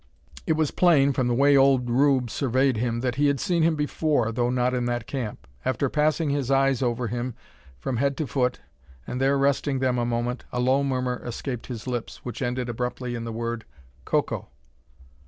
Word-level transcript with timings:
It 0.47 0.53
was 0.53 0.71
plain, 0.71 1.13
from 1.13 1.27
the 1.27 1.35
way 1.35 1.55
old 1.55 1.87
Rube 1.87 2.31
surveyed 2.31 2.77
him, 2.77 3.01
that 3.01 3.17
he 3.17 3.27
had 3.27 3.39
seen 3.39 3.61
him 3.61 3.75
before, 3.75 4.31
though 4.31 4.49
not 4.49 4.73
in 4.73 4.85
that 4.85 5.05
camp. 5.05 5.45
After 5.63 5.89
passing 5.91 6.31
his 6.31 6.49
eyes 6.49 6.81
over 6.81 7.05
him 7.09 7.35
from 7.77 7.97
head 7.97 8.17
to 8.17 8.25
foot, 8.25 8.59
and 9.05 9.21
there 9.21 9.37
resting 9.37 9.77
them 9.77 9.99
a 9.99 10.03
moment, 10.07 10.43
a 10.51 10.59
low 10.59 10.83
murmur 10.83 11.21
escaped 11.23 11.67
his 11.67 11.85
lips, 11.85 12.25
which 12.25 12.41
ended 12.41 12.67
abruptly 12.67 13.13
in 13.13 13.25
the 13.25 13.31
word 13.31 13.63
"Coco." 14.03 14.47